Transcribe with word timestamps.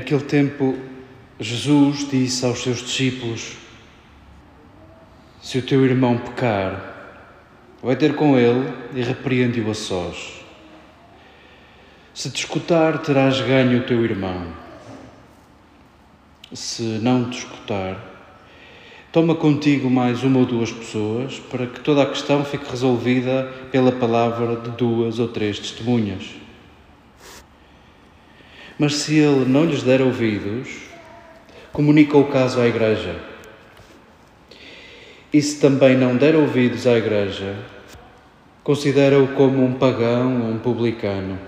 Naquele 0.00 0.22
tempo, 0.22 0.78
Jesus 1.38 2.08
disse 2.08 2.46
aos 2.46 2.62
seus 2.62 2.78
discípulos: 2.78 3.52
Se 5.42 5.58
o 5.58 5.62
teu 5.62 5.84
irmão 5.84 6.16
pecar, 6.16 7.28
vai 7.82 7.94
ter 7.94 8.16
com 8.16 8.38
ele 8.38 8.66
e 8.94 9.02
repreende-o 9.02 9.70
a 9.70 9.74
sós. 9.74 10.42
Se 12.14 12.30
te 12.30 12.38
escutar, 12.38 12.96
terás 13.02 13.42
ganho 13.42 13.80
o 13.80 13.84
teu 13.84 14.02
irmão. 14.02 14.46
Se 16.50 16.82
não 16.82 17.28
te 17.28 17.40
escutar, 17.40 18.02
toma 19.12 19.34
contigo 19.34 19.90
mais 19.90 20.22
uma 20.22 20.38
ou 20.38 20.46
duas 20.46 20.72
pessoas 20.72 21.38
para 21.38 21.66
que 21.66 21.80
toda 21.80 22.04
a 22.04 22.06
questão 22.06 22.42
fique 22.42 22.70
resolvida 22.70 23.52
pela 23.70 23.92
palavra 23.92 24.56
de 24.56 24.70
duas 24.70 25.18
ou 25.18 25.28
três 25.28 25.58
testemunhas. 25.58 26.39
Mas 28.80 28.94
se 28.94 29.18
ele 29.18 29.44
não 29.44 29.66
lhes 29.66 29.82
der 29.82 30.00
ouvidos, 30.00 30.70
comunica 31.70 32.16
o 32.16 32.28
caso 32.28 32.58
à 32.62 32.66
Igreja. 32.66 33.14
E 35.30 35.42
se 35.42 35.60
também 35.60 35.98
não 35.98 36.16
der 36.16 36.34
ouvidos 36.34 36.86
à 36.86 36.96
Igreja, 36.96 37.56
considera-o 38.64 39.28
como 39.34 39.62
um 39.62 39.74
pagão 39.74 40.40
ou 40.40 40.48
um 40.52 40.58
publicano. 40.58 41.38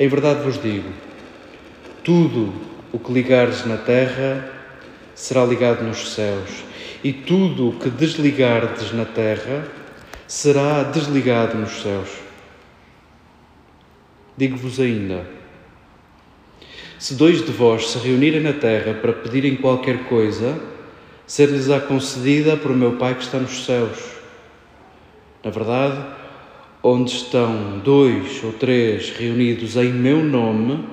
Em 0.00 0.08
verdade 0.08 0.42
vos 0.42 0.60
digo: 0.60 0.90
tudo 2.02 2.52
o 2.90 2.98
que 2.98 3.12
ligares 3.12 3.64
na 3.64 3.76
terra 3.76 4.50
será 5.14 5.44
ligado 5.44 5.84
nos 5.84 6.14
céus, 6.14 6.64
e 7.04 7.12
tudo 7.12 7.68
o 7.68 7.78
que 7.78 7.88
desligardes 7.88 8.92
na 8.92 9.04
terra 9.04 9.68
será 10.26 10.82
desligado 10.82 11.56
nos 11.56 11.80
céus. 11.80 12.31
Digo-vos 14.36 14.80
ainda: 14.80 15.26
se 16.98 17.14
dois 17.14 17.44
de 17.44 17.52
vós 17.52 17.88
se 17.88 17.98
reunirem 17.98 18.40
na 18.40 18.52
terra 18.52 18.94
para 18.94 19.12
pedirem 19.12 19.56
qualquer 19.56 20.04
coisa, 20.04 20.60
ser-lhes-á 21.26 21.80
concedida 21.80 22.56
por 22.56 22.74
meu 22.74 22.96
Pai 22.96 23.14
que 23.14 23.22
está 23.22 23.38
nos 23.38 23.64
céus. 23.64 23.98
Na 25.42 25.50
verdade, 25.50 26.00
onde 26.82 27.10
estão 27.10 27.80
dois 27.80 28.42
ou 28.44 28.52
três 28.52 29.10
reunidos 29.10 29.76
em 29.76 29.92
meu 29.92 30.24
nome, 30.24 30.88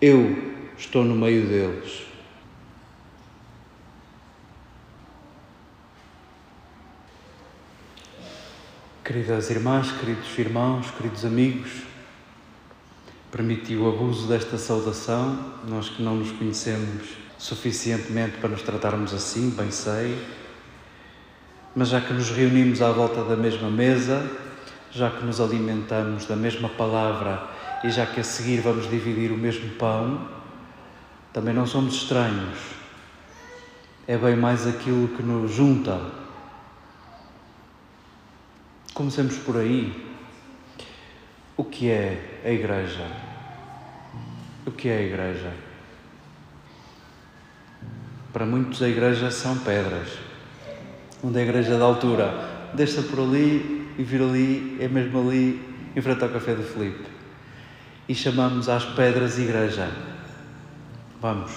eu 0.00 0.54
estou 0.78 1.04
no 1.04 1.14
meio 1.14 1.46
deles. 1.46 2.02
Queridas 9.04 9.50
irmãs, 9.50 9.90
queridos 9.92 10.38
irmãos, 10.38 10.90
queridos 10.92 11.24
amigos, 11.24 11.89
permiti 13.30 13.76
o 13.76 13.88
abuso 13.88 14.26
desta 14.26 14.58
saudação, 14.58 15.38
nós 15.68 15.88
que 15.88 16.02
não 16.02 16.16
nos 16.16 16.32
conhecemos 16.32 17.08
suficientemente 17.38 18.38
para 18.38 18.50
nos 18.50 18.62
tratarmos 18.62 19.14
assim, 19.14 19.50
bem 19.50 19.70
sei, 19.70 20.18
mas 21.74 21.88
já 21.88 22.00
que 22.00 22.12
nos 22.12 22.30
reunimos 22.30 22.82
à 22.82 22.90
volta 22.90 23.22
da 23.24 23.36
mesma 23.36 23.70
mesa, 23.70 24.28
já 24.90 25.08
que 25.10 25.24
nos 25.24 25.40
alimentamos 25.40 26.26
da 26.26 26.34
mesma 26.34 26.68
palavra 26.68 27.48
e 27.84 27.90
já 27.90 28.04
que 28.04 28.20
a 28.20 28.24
seguir 28.24 28.60
vamos 28.60 28.90
dividir 28.90 29.30
o 29.30 29.38
mesmo 29.38 29.70
pão, 29.76 30.28
também 31.32 31.54
não 31.54 31.66
somos 31.66 31.94
estranhos. 31.94 32.58
É 34.08 34.18
bem 34.18 34.34
mais 34.34 34.66
aquilo 34.66 35.08
que 35.08 35.22
nos 35.22 35.52
junta. 35.52 36.00
Comecemos 38.92 39.36
por 39.38 39.56
aí. 39.56 40.09
O 41.60 41.64
que 41.64 41.90
é 41.90 42.40
a 42.42 42.48
Igreja? 42.48 43.06
O 44.64 44.70
que 44.70 44.88
é 44.88 44.96
a 44.96 45.02
Igreja? 45.02 45.52
Para 48.32 48.46
muitos, 48.46 48.82
a 48.82 48.88
Igreja 48.88 49.30
são 49.30 49.58
pedras. 49.58 50.08
Onde 51.22 51.38
a 51.38 51.42
Igreja 51.42 51.76
da 51.76 51.84
altura? 51.84 52.70
Deixa 52.72 53.02
por 53.02 53.20
ali 53.20 53.92
e 53.98 54.02
vir 54.02 54.22
ali, 54.22 54.78
é 54.80 54.88
mesmo 54.88 55.20
ali, 55.20 55.62
em 55.94 56.00
frente 56.00 56.24
ao 56.24 56.30
Café 56.30 56.54
do 56.54 56.62
Felipe. 56.62 57.04
E 58.08 58.14
chamamos 58.14 58.66
às 58.70 58.86
pedras 58.86 59.38
Igreja. 59.38 59.90
Vamos. 61.20 61.52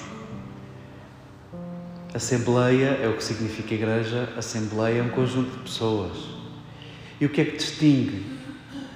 Assembleia 2.13 2.99
é 3.01 3.07
o 3.07 3.15
que 3.15 3.23
significa 3.23 3.73
igreja. 3.73 4.27
Assembleia 4.35 4.99
é 4.99 5.01
um 5.01 5.11
conjunto 5.11 5.49
de 5.49 5.63
pessoas. 5.63 6.27
E 7.21 7.25
o 7.25 7.29
que 7.29 7.39
é 7.39 7.45
que 7.45 7.55
distingue 7.55 8.32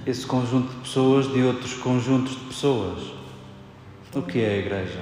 esse 0.10 0.26
conjunto 0.26 0.70
de 0.70 0.80
pessoas 0.80 1.28
de 1.28 1.44
outros 1.44 1.74
conjuntos 1.74 2.32
de 2.32 2.46
pessoas. 2.46 3.12
O 4.16 4.22
que 4.22 4.40
é 4.40 4.52
a 4.52 4.58
Igreja? 4.58 5.02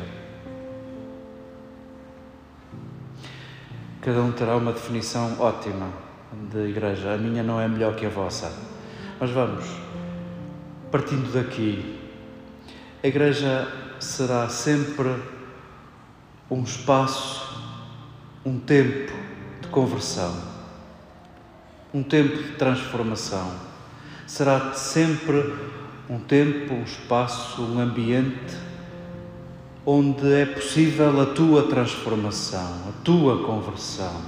Cada 4.01 4.21
um 4.23 4.31
terá 4.31 4.57
uma 4.57 4.73
definição 4.73 5.39
ótima 5.39 5.89
de 6.51 6.69
Igreja. 6.69 7.13
A 7.13 7.17
minha 7.17 7.43
não 7.43 7.61
é 7.61 7.67
melhor 7.67 7.95
que 7.95 8.03
a 8.03 8.09
vossa. 8.09 8.51
Mas 9.19 9.29
vamos, 9.29 9.65
partindo 10.91 11.31
daqui, 11.31 11.99
a 13.03 13.07
Igreja 13.07 13.71
será 13.99 14.49
sempre 14.49 15.15
um 16.49 16.63
espaço, 16.63 17.63
um 18.43 18.59
tempo 18.59 19.13
de 19.61 19.67
conversão, 19.67 20.35
um 21.93 22.01
tempo 22.01 22.37
de 22.37 22.53
transformação 22.53 23.74
será 24.25 24.73
sempre 24.73 25.53
um 26.09 26.19
tempo, 26.19 26.73
um 26.73 26.83
espaço, 26.83 27.61
um 27.61 27.79
ambiente 27.79 28.55
onde 29.85 30.33
é 30.33 30.45
possível 30.45 31.21
a 31.21 31.27
tua 31.27 31.63
transformação, 31.63 32.81
a 32.89 33.03
tua 33.03 33.43
conversão. 33.45 34.21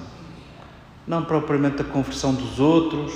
Não 1.07 1.23
propriamente 1.23 1.81
a 1.81 1.85
conversão 1.85 2.33
dos 2.33 2.59
outros, 2.59 3.13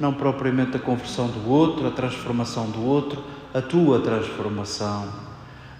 não 0.00 0.14
propriamente 0.14 0.76
a 0.76 0.80
conversão 0.80 1.28
do 1.28 1.48
outro, 1.48 1.86
a 1.86 1.90
transformação 1.90 2.70
do 2.70 2.82
outro, 2.82 3.22
a 3.52 3.60
tua 3.60 4.00
transformação, 4.00 5.08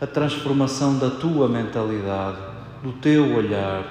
a 0.01 0.07
transformação 0.07 0.99
da 0.99 1.11
tua 1.11 1.49
mentalidade, 1.49 2.39
do 2.83 2.93
teu 2.93 3.35
olhar, 3.35 3.85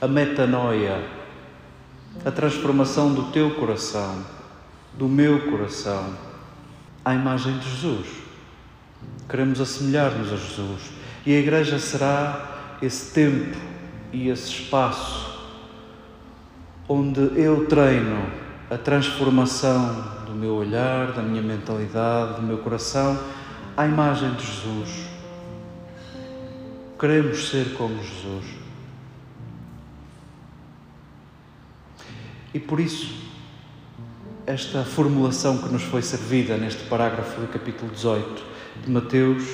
a 0.00 0.08
metanoia, 0.08 1.04
a 2.24 2.30
transformação 2.30 3.12
do 3.12 3.24
teu 3.24 3.50
coração, 3.56 4.24
do 4.96 5.08
meu 5.08 5.50
coração, 5.50 6.14
à 7.04 7.14
imagem 7.14 7.58
de 7.58 7.70
Jesus. 7.70 8.06
Queremos 9.28 9.60
assemelhar-nos 9.60 10.32
a 10.32 10.36
Jesus 10.36 10.90
e 11.24 11.34
a 11.34 11.38
Igreja 11.38 11.78
será 11.78 12.76
esse 12.82 13.12
tempo 13.12 13.56
e 14.12 14.28
esse 14.28 14.48
espaço 14.50 15.32
onde 16.88 17.20
eu 17.40 17.66
treino 17.66 18.26
a 18.68 18.76
transformação 18.76 20.22
do 20.26 20.32
meu 20.32 20.54
olhar, 20.54 21.12
da 21.12 21.22
minha 21.22 21.42
mentalidade, 21.42 22.40
do 22.40 22.42
meu 22.42 22.58
coração 22.58 23.18
à 23.76 23.86
imagem 23.86 24.32
de 24.34 24.44
Jesus. 24.44 25.08
Queremos 26.98 27.48
ser 27.48 27.74
como 27.74 28.02
Jesus. 28.02 28.44
E 32.54 32.60
por 32.60 32.78
isso, 32.80 33.31
esta 34.46 34.84
formulação 34.84 35.58
que 35.58 35.72
nos 35.72 35.82
foi 35.82 36.02
servida 36.02 36.56
neste 36.56 36.84
parágrafo 36.84 37.40
do 37.40 37.46
capítulo 37.46 37.90
18 37.90 38.42
de 38.84 38.90
Mateus, 38.90 39.44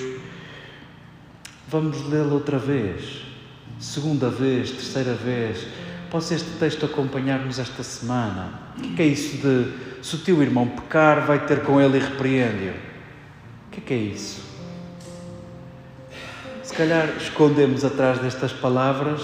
vamos 1.68 2.08
lê-lo 2.08 2.34
outra 2.34 2.58
vez, 2.58 3.24
segunda 3.78 4.28
vez, 4.30 4.70
terceira 4.70 5.14
vez 5.14 5.66
Possa 6.10 6.34
este 6.34 6.50
texto 6.52 6.86
acompanhar-nos 6.86 7.58
esta 7.58 7.82
semana. 7.82 8.48
O 8.78 8.94
que 8.94 9.02
é 9.02 9.06
isso 9.06 9.36
de 9.36 9.72
se 10.02 10.16
o 10.16 10.18
teu 10.18 10.42
irmão 10.42 10.66
pecar, 10.66 11.26
vai 11.26 11.44
ter 11.44 11.62
com 11.62 11.78
ele 11.78 11.98
e 11.98 12.00
repreende-o? 12.00 12.72
O 13.66 13.70
que 13.70 13.92
é, 13.92 13.96
é 13.96 14.00
isso? 14.00 14.42
Se 16.62 16.72
calhar 16.72 17.08
escondemos 17.18 17.84
atrás 17.84 18.18
destas 18.20 18.52
palavras 18.52 19.20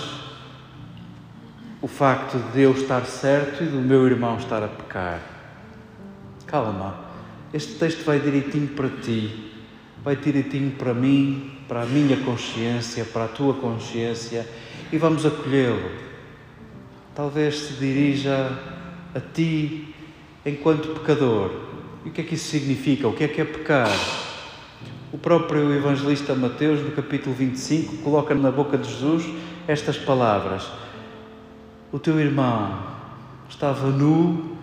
o 1.80 1.88
facto 1.88 2.36
de 2.52 2.60
eu 2.60 2.72
estar 2.72 3.04
certo 3.06 3.64
e 3.64 3.66
do 3.66 3.78
meu 3.78 4.06
irmão 4.06 4.36
estar 4.36 4.62
a 4.62 4.68
pecar. 4.68 5.33
Calma, 6.46 6.94
este 7.52 7.74
texto 7.74 8.04
vai 8.04 8.20
direitinho 8.20 8.68
para 8.68 8.88
ti, 8.88 9.52
vai 10.02 10.16
direitinho 10.16 10.72
para 10.72 10.94
mim, 10.94 11.52
para 11.66 11.82
a 11.82 11.86
minha 11.86 12.16
consciência, 12.18 13.04
para 13.04 13.24
a 13.24 13.28
tua 13.28 13.54
consciência 13.54 14.46
e 14.92 14.98
vamos 14.98 15.24
acolhê-lo 15.24 16.04
talvez 17.14 17.58
se 17.58 17.74
dirija 17.74 18.50
a 19.14 19.20
ti 19.20 19.94
enquanto 20.44 20.88
pecador. 20.88 21.50
E 22.04 22.08
o 22.08 22.12
que 22.12 22.20
é 22.20 22.24
que 22.24 22.34
isso 22.34 22.50
significa? 22.50 23.06
O 23.08 23.14
que 23.14 23.24
é 23.24 23.28
que 23.28 23.40
é 23.40 23.44
pecar? 23.44 23.88
O 25.12 25.16
próprio 25.16 25.72
evangelista 25.72 26.34
Mateus, 26.34 26.80
no 26.80 26.90
capítulo 26.90 27.34
25, 27.34 27.98
coloca 27.98 28.34
na 28.34 28.50
boca 28.50 28.76
de 28.76 28.90
Jesus 28.90 29.24
estas 29.68 29.96
palavras: 29.96 30.68
O 31.92 31.98
teu 31.98 32.18
irmão 32.18 32.82
estava 33.48 33.88
nu 33.88 34.53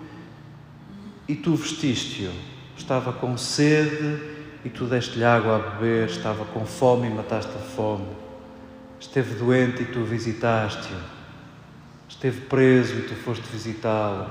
e 1.31 1.35
tu 1.35 1.55
vestiste-o, 1.55 2.31
estava 2.77 3.13
com 3.13 3.37
sede 3.37 4.19
e 4.65 4.69
tu 4.69 4.85
deste-lhe 4.85 5.23
água 5.23 5.55
a 5.55 5.59
beber, 5.59 6.09
estava 6.09 6.45
com 6.45 6.65
fome 6.65 7.07
e 7.07 7.09
mataste 7.09 7.51
a 7.55 7.59
fome, 7.75 8.07
esteve 8.99 9.35
doente 9.35 9.83
e 9.83 9.85
tu 9.85 10.03
visitaste-o 10.03 11.21
Esteve 12.11 12.41
preso 12.41 12.99
e 12.99 13.01
tu 13.01 13.15
foste 13.15 13.41
visitá-lo. 13.51 14.29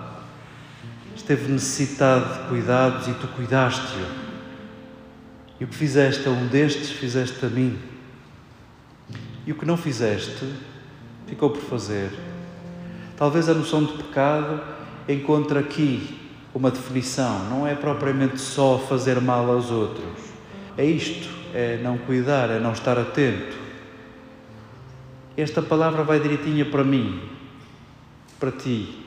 Esteve 1.16 1.50
necessitado 1.50 2.42
de 2.42 2.48
cuidados 2.48 3.08
e 3.08 3.14
tu 3.14 3.26
cuidaste-o. 3.26 4.06
E 5.58 5.64
o 5.64 5.66
que 5.66 5.74
fizeste 5.74 6.28
a 6.28 6.30
um 6.30 6.46
destes, 6.46 6.90
fizeste 6.90 7.44
a 7.44 7.48
mim. 7.48 7.76
E 9.44 9.50
o 9.50 9.56
que 9.56 9.66
não 9.66 9.76
fizeste, 9.76 10.54
ficou 11.26 11.50
por 11.50 11.62
fazer. 11.62 12.12
Talvez 13.16 13.48
a 13.48 13.54
noção 13.54 13.82
de 13.82 13.94
pecado 13.94 14.62
encontre 15.08 15.58
aqui 15.58 16.29
uma 16.54 16.70
definição. 16.70 17.48
Não 17.48 17.66
é 17.66 17.74
propriamente 17.74 18.40
só 18.40 18.78
fazer 18.78 19.20
mal 19.20 19.50
aos 19.50 19.70
outros. 19.70 20.04
É 20.76 20.84
isto, 20.84 21.28
é 21.54 21.78
não 21.82 21.98
cuidar, 21.98 22.50
é 22.50 22.58
não 22.58 22.72
estar 22.72 22.98
atento. 22.98 23.58
Esta 25.36 25.62
palavra 25.62 26.02
vai 26.02 26.20
direitinha 26.20 26.64
para 26.64 26.84
mim 26.84 27.30
para 28.40 28.50
ti, 28.50 29.04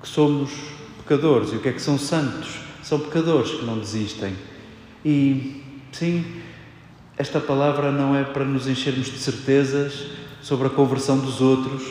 que 0.00 0.08
somos 0.08 0.52
pecadores. 0.98 1.52
E 1.52 1.56
o 1.56 1.60
que 1.60 1.68
é 1.68 1.72
que 1.72 1.82
são 1.82 1.98
santos? 1.98 2.60
São 2.80 3.00
pecadores 3.00 3.50
que 3.50 3.64
não 3.64 3.76
desistem. 3.76 4.36
E 5.04 5.64
sim, 5.90 6.24
esta 7.16 7.40
palavra 7.40 7.90
não 7.90 8.14
é 8.14 8.22
para 8.22 8.44
nos 8.44 8.68
enchermos 8.68 9.06
de 9.06 9.18
certezas 9.18 10.12
sobre 10.40 10.68
a 10.68 10.70
conversão 10.70 11.18
dos 11.18 11.40
outros, 11.40 11.82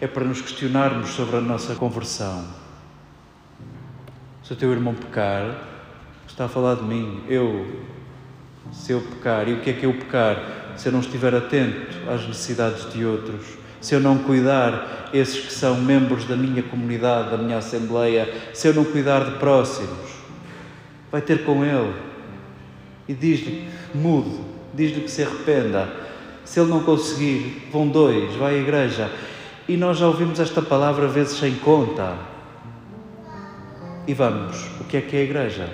é 0.00 0.06
para 0.06 0.24
nos 0.24 0.42
questionarmos 0.42 1.10
sobre 1.10 1.36
a 1.36 1.40
nossa 1.40 1.74
conversão. 1.74 2.44
Se 4.44 4.52
o 4.52 4.56
teu 4.56 4.70
irmão 4.70 4.94
pecar, 4.94 5.56
está 6.28 6.44
a 6.44 6.48
falar 6.48 6.76
de 6.76 6.84
mim. 6.84 7.24
Eu, 7.28 7.66
se 8.72 8.92
eu 8.92 9.00
pecar, 9.00 9.48
e 9.48 9.54
o 9.54 9.60
que 9.60 9.70
é 9.70 9.72
que 9.72 9.86
eu 9.86 9.94
pecar? 9.94 10.72
Se 10.76 10.86
eu 10.88 10.92
não 10.92 11.00
estiver 11.00 11.34
atento 11.34 12.08
às 12.08 12.24
necessidades 12.26 12.92
de 12.92 13.04
outros 13.04 13.64
se 13.84 13.94
eu 13.94 14.00
não 14.00 14.16
cuidar 14.16 15.10
esses 15.12 15.44
que 15.44 15.52
são 15.52 15.76
membros 15.76 16.24
da 16.24 16.34
minha 16.34 16.62
comunidade, 16.62 17.30
da 17.30 17.36
minha 17.36 17.58
assembleia, 17.58 18.32
se 18.54 18.66
eu 18.66 18.72
não 18.72 18.82
cuidar 18.82 19.26
de 19.26 19.32
próximos, 19.32 20.10
vai 21.12 21.20
ter 21.20 21.44
com 21.44 21.62
ele 21.62 21.92
e 23.06 23.12
diz-lhe 23.12 23.68
que 23.92 23.98
mude, 23.98 24.40
diz-lhe 24.72 25.02
que 25.02 25.10
se 25.10 25.22
arrependa. 25.22 25.86
Se 26.46 26.58
ele 26.58 26.70
não 26.70 26.82
conseguir, 26.82 27.68
vão 27.70 27.86
dois, 27.86 28.34
vai 28.36 28.54
à 28.54 28.58
igreja. 28.58 29.10
E 29.68 29.76
nós 29.76 29.98
já 29.98 30.06
ouvimos 30.06 30.40
esta 30.40 30.62
palavra 30.62 31.06
vezes 31.06 31.38
sem 31.38 31.54
conta. 31.56 32.16
E 34.06 34.12
vamos, 34.12 34.66
o 34.78 34.84
que 34.84 34.98
é 34.98 35.00
que 35.00 35.16
é 35.16 35.20
a 35.20 35.22
igreja? 35.22 35.72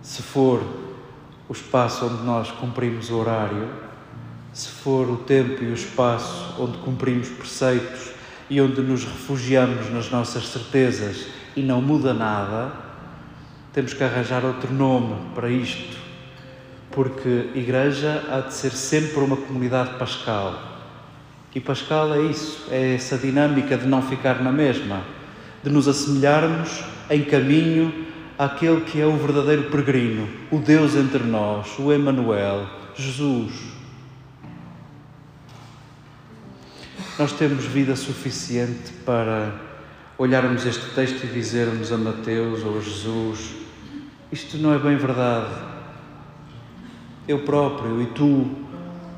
Se 0.00 0.22
for 0.22 0.62
o 1.48 1.52
espaço 1.52 2.06
onde 2.06 2.22
nós 2.22 2.52
cumprimos 2.52 3.10
o 3.10 3.16
horário, 3.16 3.68
se 4.52 4.68
for 4.68 5.10
o 5.10 5.16
tempo 5.16 5.64
e 5.64 5.66
o 5.66 5.74
espaço 5.74 6.54
onde 6.56 6.78
cumprimos 6.78 7.28
preceitos 7.28 8.12
e 8.48 8.60
onde 8.60 8.80
nos 8.80 9.04
refugiamos 9.04 9.90
nas 9.90 10.08
nossas 10.08 10.46
certezas 10.46 11.26
e 11.56 11.62
não 11.62 11.82
muda 11.82 12.14
nada, 12.14 12.70
temos 13.72 13.92
que 13.92 14.04
arranjar 14.04 14.44
outro 14.44 14.72
nome 14.72 15.16
para 15.34 15.50
isto, 15.50 15.98
porque 16.92 17.50
Igreja 17.56 18.22
há 18.30 18.38
de 18.38 18.54
ser 18.54 18.70
sempre 18.70 19.18
uma 19.18 19.36
comunidade 19.36 19.98
pascal. 19.98 20.54
E 21.52 21.58
Pascal 21.58 22.14
é 22.14 22.22
isso, 22.22 22.68
é 22.70 22.94
essa 22.94 23.18
dinâmica 23.18 23.76
de 23.76 23.88
não 23.88 24.00
ficar 24.00 24.40
na 24.40 24.52
mesma, 24.52 25.02
de 25.62 25.70
nos 25.70 25.86
assemelharmos 25.86 26.82
em 27.10 27.24
caminho 27.24 28.06
àquele 28.38 28.80
que 28.82 29.00
é 29.00 29.06
o 29.06 29.16
verdadeiro 29.16 29.64
peregrino, 29.64 30.28
o 30.50 30.58
Deus 30.58 30.94
entre 30.94 31.22
nós, 31.22 31.78
o 31.78 31.92
Emanuel, 31.92 32.66
Jesus. 32.94 33.52
Nós 37.18 37.32
temos 37.32 37.64
vida 37.66 37.94
suficiente 37.96 38.92
para 39.04 39.52
olharmos 40.16 40.64
este 40.64 40.94
texto 40.94 41.24
e 41.24 41.26
dizermos 41.26 41.92
a 41.92 41.98
Mateus 41.98 42.64
ou 42.64 42.78
a 42.78 42.80
Jesus: 42.80 43.54
Isto 44.32 44.56
não 44.56 44.72
é 44.72 44.78
bem 44.78 44.96
verdade. 44.96 45.52
Eu 47.28 47.40
próprio 47.40 48.00
e 48.00 48.06
tu 48.06 48.50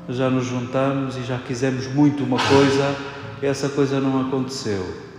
já 0.09 0.29
nos 0.29 0.45
juntamos 0.45 1.15
e 1.15 1.23
já 1.23 1.37
quisemos 1.37 1.87
muito 1.87 2.23
uma 2.23 2.37
coisa 2.37 2.95
e 3.41 3.45
essa 3.45 3.69
coisa 3.69 4.01
não 4.01 4.27
aconteceu. 4.27 5.12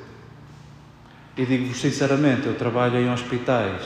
E 1.36 1.44
digo-vos 1.44 1.80
sinceramente: 1.80 2.46
eu 2.46 2.54
trabalho 2.54 2.98
em 2.98 3.10
hospitais. 3.10 3.82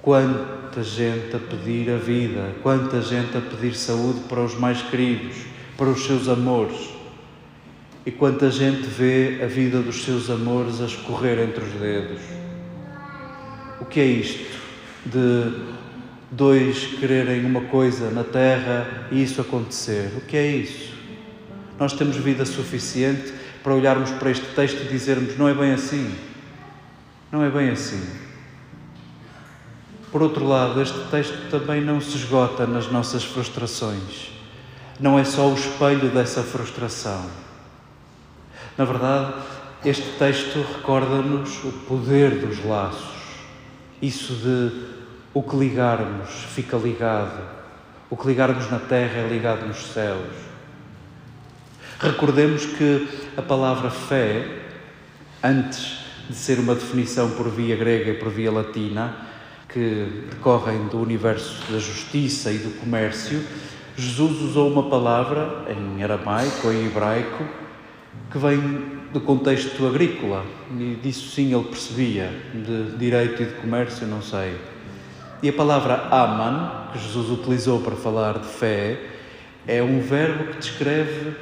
Quanta 0.00 0.82
gente 0.82 1.34
a 1.34 1.38
pedir 1.38 1.90
a 1.90 1.96
vida, 1.96 2.54
quanta 2.62 3.02
gente 3.02 3.36
a 3.36 3.40
pedir 3.40 3.74
saúde 3.74 4.20
para 4.28 4.40
os 4.40 4.54
mais 4.54 4.80
queridos, 4.80 5.36
para 5.76 5.88
os 5.88 6.06
seus 6.06 6.28
amores. 6.28 6.90
E 8.06 8.10
quanta 8.10 8.50
gente 8.50 8.86
vê 8.86 9.40
a 9.42 9.46
vida 9.46 9.80
dos 9.82 10.02
seus 10.04 10.30
amores 10.30 10.80
a 10.80 10.86
escorrer 10.86 11.40
entre 11.40 11.62
os 11.62 11.72
dedos. 11.72 12.22
O 13.80 13.84
que 13.84 14.00
é 14.00 14.06
isto 14.06 14.58
de 15.04 15.52
dois 16.30 16.86
quererem 16.98 17.44
uma 17.44 17.62
coisa 17.62 18.10
na 18.10 18.24
terra 18.24 19.08
e 19.10 19.22
isso 19.22 19.40
acontecer? 19.40 20.12
O 20.16 20.20
que 20.22 20.36
é 20.36 20.46
isso? 20.46 20.94
Nós 21.78 21.92
temos 21.92 22.16
vida 22.16 22.46
suficiente 22.46 23.32
para 23.62 23.74
olharmos 23.74 24.10
para 24.12 24.30
este 24.30 24.46
texto 24.54 24.80
e 24.84 24.88
dizermos: 24.88 25.36
não 25.36 25.48
é 25.48 25.52
bem 25.52 25.72
assim. 25.72 26.27
Não 27.30 27.44
é 27.44 27.50
bem 27.50 27.70
assim. 27.70 28.04
Por 30.10 30.22
outro 30.22 30.46
lado, 30.46 30.80
este 30.80 30.98
texto 31.10 31.50
também 31.50 31.82
não 31.82 32.00
se 32.00 32.16
esgota 32.16 32.66
nas 32.66 32.90
nossas 32.90 33.24
frustrações. 33.24 34.30
Não 34.98 35.18
é 35.18 35.24
só 35.24 35.48
o 35.48 35.54
espelho 35.54 36.08
dessa 36.10 36.42
frustração 36.42 37.28
na 38.78 38.84
verdade, 38.84 39.34
Este 39.84 40.18
texto 40.18 40.60
recorda-nos 40.60 41.62
o 41.64 41.70
poder 41.86 42.44
dos 42.44 42.64
laços, 42.64 43.14
isso 44.02 44.34
de 44.34 44.72
o 45.32 45.40
que 45.40 45.56
ligarmos 45.56 46.30
fica 46.52 46.76
ligado, 46.76 47.40
o 48.10 48.16
que 48.16 48.26
ligarmos 48.26 48.68
na 48.72 48.80
terra 48.80 49.18
é 49.18 49.28
ligado 49.28 49.66
nos 49.66 49.92
céus. 49.92 50.34
Recordemos 52.00 52.66
que 52.66 53.30
a 53.36 53.42
palavra 53.42 53.88
fé, 53.88 54.62
antes 55.44 55.97
de 56.28 56.34
ser 56.34 56.58
uma 56.58 56.74
definição 56.74 57.30
por 57.30 57.48
via 57.48 57.76
grega 57.76 58.10
e 58.10 58.14
por 58.14 58.30
via 58.30 58.52
latina, 58.52 59.16
que 59.68 60.26
decorrem 60.30 60.86
do 60.88 61.00
universo 61.00 61.60
da 61.70 61.78
justiça 61.78 62.50
e 62.50 62.58
do 62.58 62.78
comércio, 62.80 63.42
Jesus 63.96 64.42
usou 64.42 64.70
uma 64.70 64.88
palavra 64.88 65.64
em 65.68 66.02
aramaico 66.02 66.70
em 66.70 66.86
hebraico 66.86 67.44
que 68.30 68.38
vem 68.38 68.98
do 69.12 69.20
contexto 69.20 69.86
agrícola 69.86 70.44
e 70.78 70.98
disso 71.02 71.30
sim 71.30 71.54
ele 71.54 71.64
percebia, 71.64 72.30
de 72.52 72.96
direito 72.96 73.42
e 73.42 73.46
de 73.46 73.52
comércio, 73.54 74.06
não 74.06 74.22
sei. 74.22 74.56
E 75.42 75.48
a 75.48 75.52
palavra 75.52 76.08
aman, 76.10 76.90
que 76.92 76.98
Jesus 76.98 77.30
utilizou 77.30 77.80
para 77.80 77.96
falar 77.96 78.38
de 78.38 78.46
fé, 78.46 79.00
é 79.66 79.82
um 79.82 80.00
verbo 80.00 80.52
que 80.52 80.58
descreve 80.58 81.34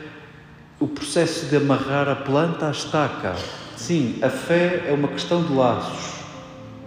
o 0.78 0.86
processo 0.86 1.46
de 1.46 1.56
amarrar 1.56 2.08
a 2.08 2.16
planta 2.16 2.68
à 2.68 2.70
estaca. 2.70 3.34
Sim, 3.76 4.18
a 4.22 4.30
fé 4.30 4.86
é 4.88 4.92
uma 4.92 5.08
questão 5.08 5.44
de 5.44 5.52
laços. 5.52 6.22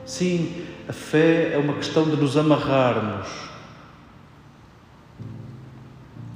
Sim, 0.05 0.65
a 0.87 0.93
fé 0.93 1.53
é 1.53 1.57
uma 1.57 1.75
questão 1.75 2.03
de 2.09 2.17
nos 2.17 2.35
amarrarmos. 2.35 3.27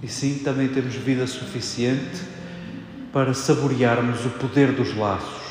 E 0.01 0.07
sim, 0.07 0.41
também 0.43 0.67
temos 0.67 0.93
vida 0.93 1.25
suficiente 1.25 2.21
para 3.11 3.33
saborearmos 3.33 4.25
o 4.25 4.29
poder 4.29 4.71
dos 4.73 4.95
laços, 4.95 5.43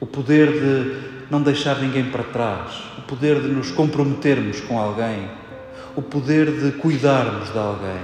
o 0.00 0.06
poder 0.06 0.52
de 0.52 1.26
não 1.30 1.42
deixar 1.42 1.80
ninguém 1.80 2.10
para 2.10 2.24
trás, 2.24 2.72
o 2.98 3.02
poder 3.02 3.40
de 3.40 3.48
nos 3.48 3.70
comprometermos 3.70 4.60
com 4.60 4.78
alguém, 4.78 5.28
o 5.94 6.02
poder 6.02 6.50
de 6.50 6.72
cuidarmos 6.78 7.52
de 7.52 7.58
alguém. 7.58 8.02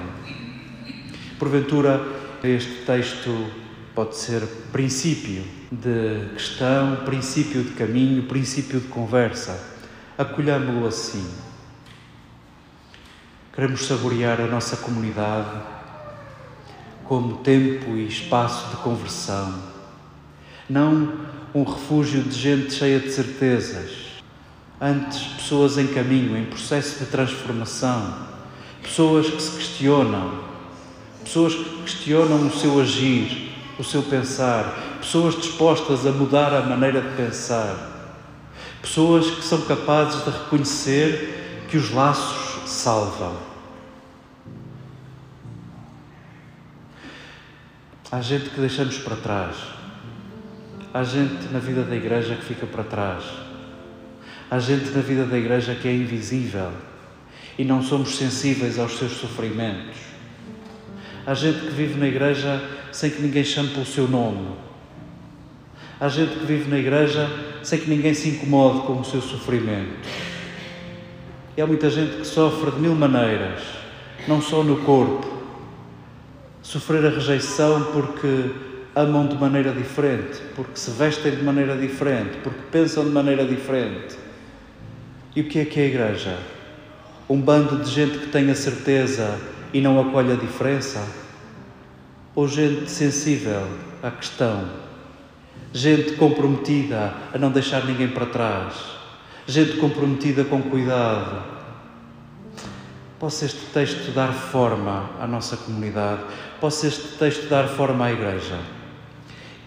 Porventura, 1.38 2.00
este 2.42 2.84
texto 2.84 3.61
pode 3.94 4.16
ser 4.16 4.40
princípio 4.72 5.44
de 5.70 6.28
questão, 6.34 6.96
princípio 7.04 7.62
de 7.62 7.70
caminho, 7.72 8.22
princípio 8.24 8.80
de 8.80 8.88
conversa. 8.88 9.58
Acolhamo-lo 10.16 10.86
assim. 10.86 11.26
Queremos 13.54 13.86
saborear 13.86 14.40
a 14.40 14.46
nossa 14.46 14.76
comunidade 14.78 15.60
como 17.04 17.38
tempo 17.38 17.90
e 17.90 18.06
espaço 18.06 18.70
de 18.70 18.76
conversão, 18.76 19.62
não 20.70 21.12
um 21.54 21.62
refúgio 21.62 22.22
de 22.22 22.34
gente 22.34 22.72
cheia 22.72 22.98
de 22.98 23.12
certezas, 23.12 23.90
antes 24.80 25.20
pessoas 25.34 25.76
em 25.76 25.88
caminho, 25.88 26.34
em 26.34 26.46
processo 26.46 27.00
de 27.00 27.10
transformação, 27.10 28.26
pessoas 28.82 29.28
que 29.28 29.42
se 29.42 29.58
questionam, 29.58 30.44
pessoas 31.22 31.54
que 31.54 31.82
questionam 31.82 32.46
o 32.46 32.50
seu 32.50 32.80
agir, 32.80 33.51
o 33.82 33.84
seu 33.84 34.00
pensar, 34.04 34.98
pessoas 35.00 35.34
dispostas 35.34 36.06
a 36.06 36.12
mudar 36.12 36.54
a 36.54 36.62
maneira 36.62 37.00
de 37.00 37.16
pensar, 37.16 37.76
pessoas 38.80 39.28
que 39.28 39.42
são 39.42 39.60
capazes 39.62 40.24
de 40.24 40.30
reconhecer 40.30 41.64
que 41.68 41.76
os 41.76 41.90
laços 41.90 42.70
salvam. 42.70 43.36
Há 48.10 48.20
gente 48.20 48.50
que 48.50 48.60
deixamos 48.60 48.98
para 48.98 49.16
trás. 49.16 49.56
Há 50.94 51.02
gente 51.02 51.52
na 51.52 51.58
vida 51.58 51.82
da 51.82 51.96
igreja 51.96 52.36
que 52.36 52.44
fica 52.44 52.66
para 52.66 52.84
trás. 52.84 53.24
Há 54.48 54.60
gente 54.60 54.90
na 54.90 55.00
vida 55.00 55.24
da 55.24 55.36
igreja 55.36 55.74
que 55.74 55.88
é 55.88 55.92
invisível 55.92 56.70
e 57.58 57.64
não 57.64 57.82
somos 57.82 58.16
sensíveis 58.16 58.78
aos 58.78 58.96
seus 58.96 59.12
sofrimentos. 59.12 60.11
Há 61.24 61.34
gente 61.34 61.60
que 61.60 61.70
vive 61.70 62.00
na 62.00 62.08
igreja 62.08 62.60
sem 62.90 63.10
que 63.10 63.22
ninguém 63.22 63.44
chame 63.44 63.68
pelo 63.68 63.86
seu 63.86 64.08
nome. 64.08 64.56
Há 66.00 66.08
gente 66.08 66.36
que 66.36 66.44
vive 66.44 66.68
na 66.68 66.78
igreja 66.78 67.30
sem 67.62 67.78
que 67.78 67.88
ninguém 67.88 68.12
se 68.12 68.28
incomode 68.30 68.86
com 68.86 69.00
o 69.00 69.04
seu 69.04 69.22
sofrimento. 69.22 70.08
E 71.56 71.62
há 71.62 71.66
muita 71.66 71.88
gente 71.90 72.16
que 72.16 72.26
sofre 72.26 72.72
de 72.72 72.80
mil 72.80 72.94
maneiras, 72.96 73.60
não 74.26 74.42
só 74.42 74.64
no 74.64 74.78
corpo. 74.78 75.30
Sofrer 76.60 77.06
a 77.06 77.10
rejeição 77.10 77.92
porque 77.92 78.50
amam 78.96 79.28
de 79.28 79.36
maneira 79.36 79.70
diferente, 79.72 80.40
porque 80.56 80.76
se 80.76 80.90
vestem 80.90 81.36
de 81.36 81.42
maneira 81.44 81.76
diferente, 81.76 82.38
porque 82.42 82.58
pensam 82.72 83.04
de 83.04 83.10
maneira 83.10 83.44
diferente. 83.44 84.16
E 85.36 85.40
o 85.40 85.44
que 85.44 85.60
é 85.60 85.64
que 85.64 85.78
é 85.78 85.84
a 85.84 85.86
igreja? 85.86 86.38
Um 87.28 87.40
bando 87.40 87.76
de 87.76 87.90
gente 87.90 88.18
que 88.18 88.26
tem 88.26 88.50
a 88.50 88.54
certeza 88.56 89.38
e 89.72 89.80
não 89.80 90.00
acolhe 90.00 90.32
a 90.32 90.36
diferença? 90.36 91.02
Ou 92.34 92.48
gente 92.48 92.90
sensível 92.90 93.66
à 94.02 94.10
questão? 94.10 94.68
Gente 95.72 96.12
comprometida 96.12 97.14
a 97.32 97.38
não 97.38 97.50
deixar 97.50 97.84
ninguém 97.84 98.08
para 98.08 98.26
trás? 98.26 98.74
Gente 99.46 99.78
comprometida 99.78 100.44
com 100.44 100.62
cuidado? 100.62 101.50
Possa 103.18 103.44
este 103.44 103.66
texto 103.72 104.12
dar 104.12 104.32
forma 104.32 105.10
à 105.20 105.26
nossa 105.26 105.56
comunidade, 105.56 106.22
possa 106.60 106.86
este 106.86 107.16
texto 107.18 107.48
dar 107.48 107.68
forma 107.68 108.06
à 108.06 108.12
Igreja. 108.12 108.58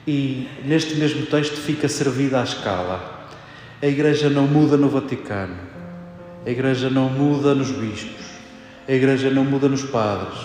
E 0.07 0.47
neste 0.63 0.95
mesmo 0.95 1.25
texto 1.25 1.55
fica 1.55 1.87
servida 1.87 2.41
a 2.41 2.43
escala. 2.43 3.29
A 3.81 3.87
Igreja 3.87 4.29
não 4.29 4.45
muda 4.45 4.77
no 4.77 4.89
Vaticano, 4.89 5.55
a 6.45 6.49
Igreja 6.49 6.89
não 6.89 7.09
muda 7.09 7.55
nos 7.55 7.71
bispos, 7.71 8.24
a 8.87 8.91
Igreja 8.91 9.29
não 9.29 9.43
muda 9.43 9.67
nos 9.67 9.83
padres. 9.83 10.37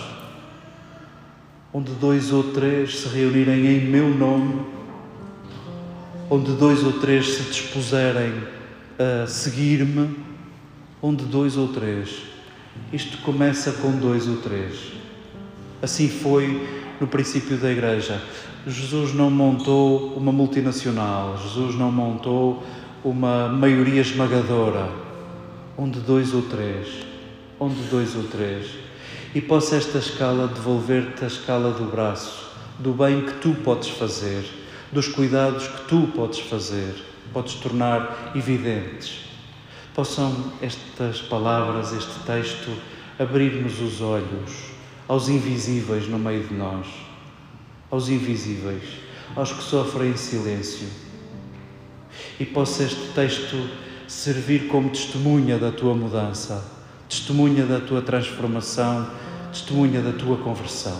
Onde 1.73 1.91
dois 1.93 2.33
ou 2.33 2.51
três 2.51 2.99
se 2.99 3.07
reunirem 3.07 3.65
em 3.67 3.85
meu 3.85 4.09
nome, 4.09 4.65
onde 6.29 6.51
dois 6.53 6.83
ou 6.83 6.93
três 6.93 7.27
se 7.33 7.43
dispuserem 7.43 8.33
a 8.97 9.27
seguir-me, 9.27 10.15
onde 11.01 11.23
dois 11.25 11.57
ou 11.57 11.67
três. 11.69 12.23
Isto 12.91 13.17
começa 13.19 13.71
com 13.73 13.91
dois 13.91 14.27
ou 14.27 14.37
três. 14.37 14.93
Assim 15.81 16.07
foi 16.07 16.67
no 16.99 17.07
princípio 17.07 17.57
da 17.57 17.71
Igreja. 17.71 18.21
Jesus 18.67 19.13
não 19.13 19.31
montou 19.31 20.13
uma 20.15 20.31
multinacional, 20.31 21.37
Jesus 21.37 21.75
não 21.75 21.91
montou 21.91 22.63
uma 23.03 23.47
maioria 23.49 24.01
esmagadora, 24.01 24.87
onde 25.75 25.99
dois 25.99 26.33
ou 26.33 26.43
três, 26.43 26.87
onde 27.61 27.79
dois 27.83 28.15
ou 28.15 28.23
três. 28.23 28.71
E 29.35 29.39
possa 29.39 29.75
esta 29.75 29.99
escala 29.99 30.47
devolver-te 30.47 31.23
a 31.23 31.27
escala 31.27 31.71
do 31.71 31.85
braço, 31.85 32.49
do 32.79 32.91
bem 32.91 33.21
que 33.21 33.33
tu 33.33 33.53
podes 33.63 33.89
fazer, 33.89 34.43
dos 34.91 35.07
cuidados 35.07 35.67
que 35.67 35.87
tu 35.87 36.07
podes 36.07 36.39
fazer, 36.39 36.95
podes 37.31 37.53
tornar 37.53 38.31
evidentes. 38.35 39.25
Possam 39.93 40.51
estas 40.59 41.21
palavras, 41.21 41.93
este 41.93 42.19
texto, 42.25 42.75
abrir-nos 43.19 43.79
os 43.79 44.01
olhos 44.01 44.71
aos 45.07 45.29
invisíveis 45.29 46.07
no 46.07 46.17
meio 46.17 46.43
de 46.43 46.55
nós, 46.55 46.87
aos 47.91 48.09
invisíveis, 48.09 48.83
aos 49.35 49.51
que 49.51 49.61
sofrem 49.61 50.09
em 50.09 50.17
silêncio. 50.17 50.87
E 52.39 52.45
possa 52.45 52.83
este 52.83 53.13
texto 53.13 53.69
servir 54.07 54.67
como 54.67 54.89
testemunha 54.89 55.59
da 55.59 55.71
tua 55.71 55.93
mudança, 55.93 56.80
testemunha 57.11 57.65
da 57.65 57.77
tua 57.77 58.01
transformação, 58.01 59.05
testemunha 59.51 60.01
da 60.01 60.13
tua 60.13 60.37
conversão. 60.37 60.97